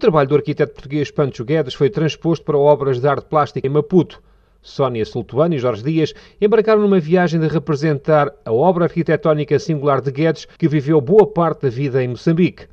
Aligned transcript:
trabalho 0.00 0.30
do 0.30 0.34
arquiteto 0.34 0.72
português 0.72 1.10
Pancho 1.10 1.44
Guedes 1.44 1.74
foi 1.74 1.90
transposto 1.90 2.44
para 2.44 2.56
obras 2.56 2.98
de 2.98 3.06
arte 3.06 3.26
plástica 3.26 3.66
em 3.66 3.70
Maputo. 3.70 4.20
Sónia 4.62 5.04
Sultuano 5.04 5.54
e 5.54 5.58
Jorge 5.58 5.84
Dias 5.84 6.14
embarcaram 6.40 6.80
numa 6.80 6.98
viagem 6.98 7.38
de 7.38 7.46
representar 7.46 8.32
a 8.44 8.52
obra 8.52 8.84
arquitetónica 8.84 9.58
singular 9.58 10.00
de 10.00 10.10
Guedes, 10.10 10.46
que 10.58 10.68
viveu 10.68 11.00
boa 11.00 11.26
parte 11.26 11.62
da 11.62 11.68
vida 11.68 12.02
em 12.02 12.08
Moçambique. 12.08 12.66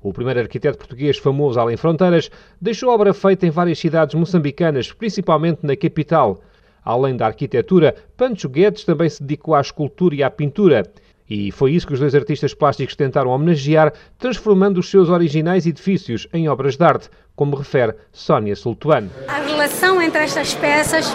O 0.00 0.12
primeiro 0.12 0.40
arquiteto 0.40 0.78
português 0.78 1.18
famoso 1.18 1.60
além 1.60 1.76
fronteiras 1.76 2.30
deixou 2.58 2.88
obra 2.88 3.12
feita 3.12 3.46
em 3.46 3.50
várias 3.50 3.78
cidades 3.78 4.14
moçambicanas, 4.14 4.90
principalmente 4.90 5.60
na 5.62 5.76
capital. 5.76 6.40
Além 6.82 7.14
da 7.14 7.26
arquitetura, 7.26 7.94
Pancho 8.16 8.48
Guedes 8.48 8.84
também 8.84 9.10
se 9.10 9.22
dedicou 9.22 9.54
à 9.54 9.60
escultura 9.60 10.14
e 10.14 10.22
à 10.22 10.30
pintura. 10.30 10.90
E 11.30 11.52
foi 11.52 11.70
isso 11.70 11.86
que 11.86 11.92
os 11.92 12.00
dois 12.00 12.12
artistas 12.12 12.52
plásticos 12.52 12.96
tentaram 12.96 13.30
homenagear, 13.30 13.92
transformando 14.18 14.78
os 14.78 14.90
seus 14.90 15.08
originais 15.08 15.64
edifícios 15.64 16.26
em 16.32 16.48
obras 16.48 16.76
de 16.76 16.84
arte, 16.84 17.08
como 17.36 17.54
refere 17.54 17.94
Sónia 18.12 18.56
Sultuano. 18.56 19.08
A 19.28 19.40
relação 19.40 20.02
entre 20.02 20.24
estas 20.24 20.54
peças, 20.54 21.06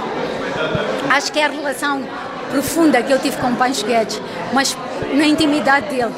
acho 1.09 1.33
que 1.33 1.39
é 1.39 1.45
a 1.45 1.49
relação 1.49 2.01
profunda 2.49 3.03
que 3.03 3.11
eu 3.11 3.19
tive 3.19 3.35
com 3.37 3.51
o 3.51 3.55
Pancho 3.57 3.85
Guedes, 3.85 4.21
mas 4.53 4.77
na 5.13 5.27
intimidade 5.27 5.89
dele. 5.89 6.13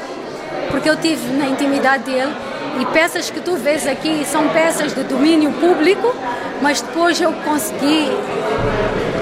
Porque 0.70 0.88
eu 0.88 0.96
tive 0.96 1.32
na 1.36 1.48
intimidade 1.48 2.04
dele 2.04 2.32
e 2.80 2.86
peças 2.86 3.30
que 3.30 3.40
tu 3.40 3.56
vês 3.56 3.84
aqui 3.84 4.24
são 4.24 4.48
peças 4.50 4.94
de 4.94 5.02
domínio 5.02 5.50
público, 5.54 6.14
mas 6.62 6.80
depois 6.80 7.20
eu 7.20 7.32
consegui, 7.32 8.06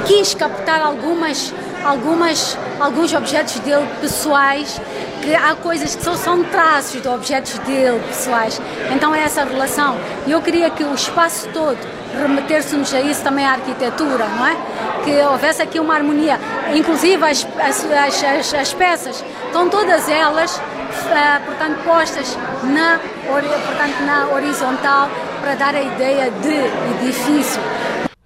quis 0.07 0.35
captar 0.35 0.83
algumas 0.83 1.55
algumas, 1.87 2.59
alguns 2.81 3.13
objetos 3.13 3.59
dele 3.61 3.87
pessoais, 4.01 4.81
que 5.23 5.35
há 5.35 5.55
coisas 5.55 5.95
que 5.95 6.03
são 6.17 6.45
traços 6.45 7.01
de 7.01 7.09
objetos 7.09 7.59
dele 7.61 8.01
pessoais. 8.07 8.61
Então 8.95 9.15
é 9.15 9.23
essa 9.23 9.45
relação. 9.45 9.97
E 10.27 10.33
eu 10.33 10.41
queria 10.41 10.71
que 10.71 10.85
o 10.85 10.95
espaço 10.95 11.49
todo 11.53 11.79
remeter-se-nos 12.17 12.93
a 12.95 13.01
isso 13.01 13.23
também 13.23 13.45
a 13.45 13.53
arquitetura, 13.53 14.27
não 14.27 14.47
é? 14.47 14.57
Que 15.05 15.21
houvesse 15.23 15.63
aqui 15.63 15.79
uma 15.79 15.95
harmonia. 15.95 16.39
Inclusive 16.75 17.23
as, 17.25 17.47
as, 17.61 17.85
as, 18.25 18.55
as 18.55 18.75
peças, 18.75 19.25
estão 19.47 19.69
todas 19.69 20.09
elas, 20.09 20.57
uh, 20.57 21.45
portanto, 21.45 21.83
postas 21.85 22.37
na, 22.65 22.99
portanto, 23.27 24.03
na 24.07 24.29
horizontal 24.29 25.09
para 25.41 25.55
dar 25.55 25.75
a 25.75 25.83
ideia 25.83 26.31
de 26.31 27.05
edifício. 27.05 27.61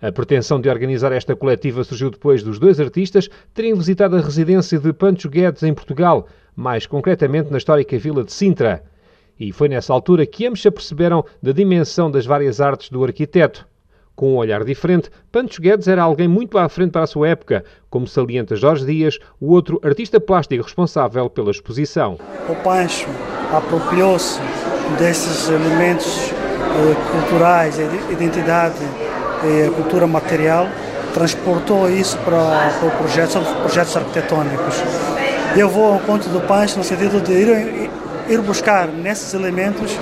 A 0.02 0.10
pretensão 0.10 0.58
de 0.58 0.68
organizar 0.70 1.12
esta 1.12 1.36
coletiva 1.36 1.84
surgiu 1.84 2.10
depois 2.10 2.42
dos 2.42 2.58
dois 2.58 2.80
artistas 2.80 3.28
terem 3.52 3.74
visitado 3.74 4.16
a 4.16 4.20
residência 4.20 4.78
de 4.78 4.92
Pancho 4.94 5.28
Guedes 5.28 5.62
em 5.62 5.74
Portugal, 5.74 6.26
mais 6.56 6.86
concretamente 6.86 7.50
na 7.50 7.58
histórica 7.58 7.98
vila 7.98 8.24
de 8.24 8.32
Sintra. 8.32 8.82
E 9.38 9.52
foi 9.52 9.68
nessa 9.68 9.92
altura 9.92 10.24
que 10.24 10.46
ambos 10.46 10.62
se 10.62 10.68
aperceberam 10.68 11.24
da 11.42 11.52
dimensão 11.52 12.10
das 12.10 12.24
várias 12.24 12.62
artes 12.62 12.88
do 12.88 13.04
arquiteto. 13.04 13.68
Com 14.16 14.34
um 14.34 14.36
olhar 14.36 14.64
diferente, 14.64 15.10
Pancho 15.30 15.60
Guedes 15.60 15.86
era 15.86 16.02
alguém 16.02 16.28
muito 16.28 16.56
à 16.56 16.68
frente 16.68 16.92
para 16.92 17.02
a 17.02 17.06
sua 17.06 17.28
época, 17.28 17.64
como 17.90 18.06
salienta 18.06 18.56
Jorge 18.56 18.86
Dias, 18.86 19.18
o 19.38 19.52
outro 19.52 19.78
artista 19.82 20.18
plástico 20.18 20.64
responsável 20.64 21.28
pela 21.28 21.50
exposição. 21.50 22.18
O 22.48 22.54
Pancho 22.56 23.08
apropriou-se 23.52 24.40
desses 24.98 25.48
elementos 25.48 26.32
eh, 26.32 27.20
culturais, 27.20 27.78
identidade 28.10 29.09
e 29.44 29.68
a 29.68 29.70
cultura 29.70 30.06
material, 30.06 30.68
transportou 31.12 31.90
isso 31.90 32.16
para, 32.18 32.72
para 32.78 32.90
projetos, 32.90 33.48
projetos 33.62 33.96
arquitetônicos. 33.96 34.82
Eu 35.56 35.68
vou 35.68 35.94
ao 35.94 35.98
ponto 36.00 36.28
do 36.28 36.40
Pancho 36.40 36.78
no 36.78 36.84
sentido 36.84 37.20
de 37.20 37.32
ir, 37.32 37.90
ir 38.28 38.40
buscar 38.40 38.86
nesses 38.86 39.34
elementos 39.34 39.96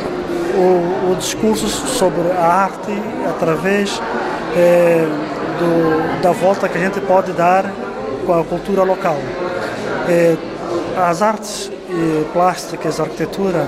o, 0.54 1.12
o 1.12 1.16
discurso 1.16 1.68
sobre 1.68 2.30
a 2.32 2.44
arte 2.44 2.92
através 3.28 4.00
é, 4.56 5.06
do, 5.58 6.22
da 6.22 6.32
volta 6.32 6.68
que 6.68 6.76
a 6.76 6.80
gente 6.80 7.00
pode 7.00 7.32
dar 7.32 7.64
com 8.26 8.38
a 8.38 8.44
cultura 8.44 8.82
local. 8.82 9.16
É, 10.08 10.36
as 10.96 11.22
artes 11.22 11.70
plásticas, 12.32 13.00
a 13.00 13.04
arquitetura, 13.04 13.66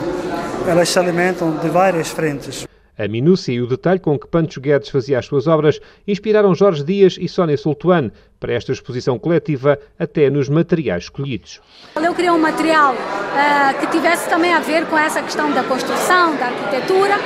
elas 0.66 0.88
se 0.88 0.98
alimentam 0.98 1.56
de 1.56 1.68
várias 1.68 2.08
frentes. 2.08 2.66
A 2.98 3.08
minúcia 3.08 3.52
e 3.52 3.60
o 3.60 3.66
detalhe 3.66 3.98
com 3.98 4.18
que 4.18 4.26
Pancho 4.26 4.60
Guedes 4.60 4.90
fazia 4.90 5.18
as 5.18 5.26
suas 5.26 5.46
obras 5.46 5.80
inspiraram 6.06 6.54
Jorge 6.54 6.84
Dias 6.84 7.16
e 7.18 7.28
Sónia 7.28 7.56
Sultuano 7.56 8.12
para 8.38 8.54
esta 8.54 8.72
exposição 8.72 9.18
coletiva, 9.18 9.78
até 9.98 10.30
nos 10.30 10.48
materiais 10.48 11.04
escolhidos. 11.04 11.60
Eu 11.96 12.14
queria 12.14 12.32
um 12.32 12.38
material 12.38 12.94
uh, 12.94 13.78
que 13.78 13.86
tivesse 13.88 14.28
também 14.30 14.52
a 14.52 14.60
ver 14.60 14.86
com 14.86 14.96
essa 14.96 15.22
questão 15.22 15.52
da 15.52 15.62
construção, 15.62 16.36
da 16.36 16.46
arquitetura 16.46 17.16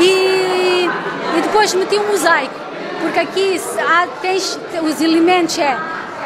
e, 0.00 0.86
e 1.38 1.42
depois 1.42 1.72
meti 1.74 1.96
um 1.96 2.08
mosaico, 2.08 2.54
porque 3.00 3.20
aqui 3.20 3.60
há, 3.78 4.08
tens, 4.20 4.58
os 4.82 5.00
elementos 5.00 5.56
é 5.58 5.76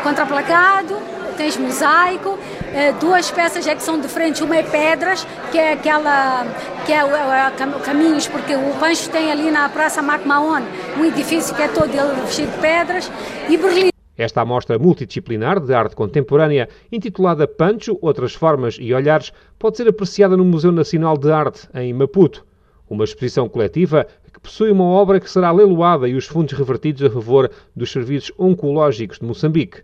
contraplacado, 0.02 0.94
tens 1.34 1.56
mosaico, 1.56 2.38
eh, 2.72 2.92
duas 3.00 3.30
peças 3.30 3.66
é 3.66 3.74
que 3.74 3.82
são 3.82 4.00
diferentes, 4.00 4.40
uma 4.40 4.56
é 4.56 4.62
pedras, 4.62 5.26
que 5.50 5.58
é 5.58 5.72
aquela 5.72 6.46
que 6.86 6.92
é 6.92 7.04
o, 7.04 7.08
é 7.08 7.48
o 7.76 7.80
caminhos, 7.80 8.26
porque 8.26 8.54
o 8.54 8.74
Pancho 8.78 9.10
tem 9.10 9.30
ali 9.30 9.50
na 9.50 9.68
Praça 9.68 10.02
Marco 10.02 10.26
Maon 10.26 10.62
um 10.98 11.04
edifício 11.04 11.54
que 11.54 11.62
é 11.62 11.68
todo 11.68 11.88
ele 11.88 12.20
vestido 12.22 12.50
de 12.52 12.58
pedras, 12.58 13.10
e 13.48 13.56
Berlim. 13.56 13.90
Esta 14.16 14.42
amostra 14.42 14.78
multidisciplinar 14.78 15.58
de 15.58 15.74
arte 15.74 15.96
contemporânea, 15.96 16.68
intitulada 16.92 17.48
Pancho, 17.48 17.98
Outras 18.00 18.32
Formas 18.32 18.76
e 18.80 18.94
Olhares, 18.94 19.32
pode 19.58 19.76
ser 19.76 19.88
apreciada 19.88 20.36
no 20.36 20.44
Museu 20.44 20.70
Nacional 20.70 21.18
de 21.18 21.32
Arte, 21.32 21.68
em 21.74 21.92
Maputo. 21.92 22.46
Uma 22.88 23.02
exposição 23.02 23.48
coletiva 23.48 24.06
que 24.32 24.38
possui 24.38 24.70
uma 24.70 24.84
obra 24.84 25.18
que 25.18 25.28
será 25.28 25.50
leiloada 25.50 26.06
e 26.06 26.14
os 26.14 26.26
fundos 26.26 26.56
revertidos 26.56 27.02
a 27.02 27.10
favor 27.10 27.50
dos 27.74 27.90
serviços 27.90 28.30
oncológicos 28.38 29.18
de 29.18 29.24
Moçambique. 29.24 29.82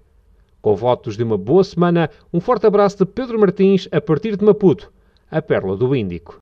Com 0.60 0.76
votos 0.76 1.16
de 1.16 1.22
uma 1.22 1.38
boa 1.38 1.64
semana, 1.64 2.10
um 2.30 2.38
forte 2.38 2.66
abraço 2.66 2.98
de 2.98 3.06
Pedro 3.06 3.40
Martins 3.40 3.88
a 3.90 3.98
partir 3.98 4.36
de 4.36 4.44
Maputo, 4.44 4.92
a 5.30 5.40
Pérola 5.40 5.74
do 5.74 5.96
Índico. 5.96 6.38